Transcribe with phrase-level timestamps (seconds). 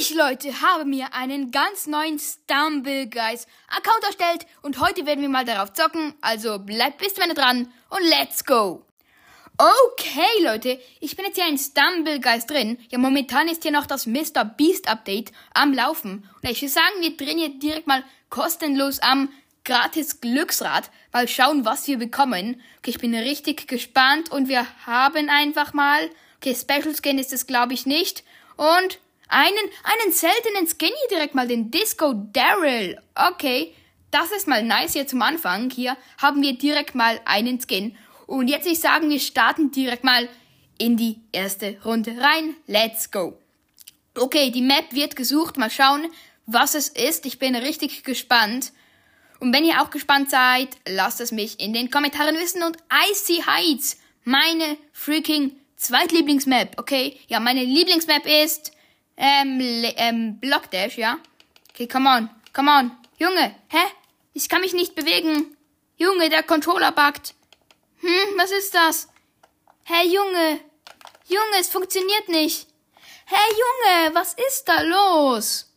[0.00, 5.28] Ich, Leute, habe mir einen ganz neuen Stumble Guys Account erstellt und heute werden wir
[5.28, 6.14] mal darauf zocken.
[6.20, 8.84] Also bleibt bis zum Ende dran und let's go!
[9.56, 12.78] Okay, Leute, ich bin jetzt hier in Stumble Guys drin.
[12.90, 14.44] Ja, momentan ist hier noch das Mr.
[14.44, 16.30] Beast Update am Laufen.
[16.42, 19.30] Und ich würde sagen, wir drehen hier direkt mal kostenlos am
[19.64, 20.92] gratis Glücksrad.
[21.12, 22.62] Mal schauen, was wir bekommen.
[22.78, 26.08] Okay, ich bin richtig gespannt und wir haben einfach mal.
[26.36, 28.22] Okay, Special Skin ist es, glaube ich, nicht.
[28.56, 32.98] Und einen, einen seltenen Skin hier direkt mal, den Disco Daryl.
[33.14, 33.74] Okay,
[34.10, 35.70] das ist mal nice hier zum Anfang.
[35.70, 37.96] Hier haben wir direkt mal einen Skin.
[38.26, 40.28] Und jetzt ich sagen, wir starten direkt mal
[40.78, 42.56] in die erste Runde rein.
[42.66, 43.38] Let's go.
[44.16, 45.56] Okay, die Map wird gesucht.
[45.56, 46.10] Mal schauen,
[46.46, 47.26] was es ist.
[47.26, 48.72] Ich bin richtig gespannt.
[49.40, 52.62] Und wenn ihr auch gespannt seid, lasst es mich in den Kommentaren wissen.
[52.62, 52.76] Und
[53.10, 57.20] Icy Heights, meine freaking Zweitlieblingsmap, okay?
[57.28, 58.72] Ja, meine Lieblingsmap ist
[59.18, 59.60] ähm,
[59.96, 61.18] ähm, Blockdash, ja?
[61.70, 62.92] Okay, come on, come on.
[63.18, 63.78] Junge, hä?
[64.32, 65.56] Ich kann mich nicht bewegen.
[65.96, 67.34] Junge, der Controller buggt.
[68.00, 69.08] Hm, was ist das?
[69.82, 70.60] Hey, Junge.
[71.26, 72.68] Junge, es funktioniert nicht.
[73.26, 75.74] Hey, Junge, was ist da los?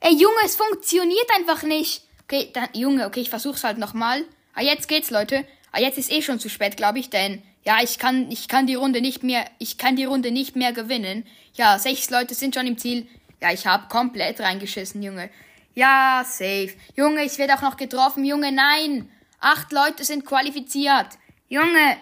[0.00, 2.04] Ey, Junge, es funktioniert einfach nicht.
[2.22, 4.24] Okay, dann, Junge, okay, ich versuch's halt nochmal.
[4.54, 5.46] Ah, jetzt geht's, Leute.
[5.72, 8.68] Ah, jetzt ist eh schon zu spät, glaube ich, denn ja, ich kann, ich kann
[8.68, 11.26] die Runde nicht mehr, ich kann die Runde nicht mehr gewinnen.
[11.54, 13.08] Ja, sechs Leute sind schon im Ziel.
[13.42, 15.30] Ja, ich hab komplett reingeschissen, Junge.
[15.74, 16.74] Ja, safe.
[16.94, 18.24] Junge, ich werde auch noch getroffen.
[18.24, 19.10] Junge, nein.
[19.40, 21.08] Acht Leute sind qualifiziert.
[21.48, 21.96] Junge.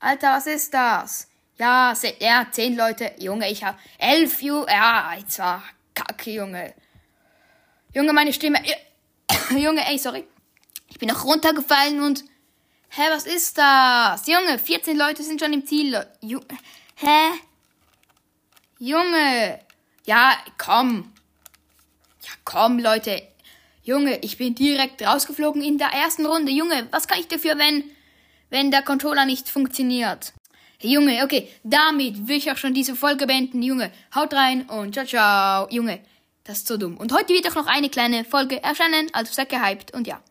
[0.00, 1.28] Alter, was ist das?
[1.58, 3.12] Ja, ja, zehn Leute.
[3.18, 5.62] Junge, ich hab elf, Ju ja, jetzt war
[5.94, 6.74] kacke, Junge.
[7.92, 8.60] Junge, meine Stimme.
[9.50, 10.24] Junge, ey, sorry.
[10.88, 12.24] Ich bin noch runtergefallen und
[12.98, 14.26] Hä, was ist das?
[14.26, 16.02] Junge, 14 Leute sind schon im Ziel.
[16.22, 16.40] Ju
[16.94, 17.28] Hä?
[18.78, 19.60] Junge.
[20.06, 21.12] Ja, komm.
[22.22, 23.22] Ja, komm, Leute.
[23.82, 26.50] Junge, ich bin direkt rausgeflogen in der ersten Runde.
[26.50, 27.84] Junge, was kann ich dafür, wenn,
[28.48, 30.32] wenn der Controller nicht funktioniert?
[30.80, 33.62] Junge, okay, damit will ich auch schon diese Folge beenden.
[33.62, 35.68] Junge, haut rein und ciao, ciao.
[35.68, 36.00] Junge,
[36.44, 36.96] das ist so dumm.
[36.96, 40.22] Und heute wird auch noch eine kleine Folge erscheinen, also seid gehypt und ja.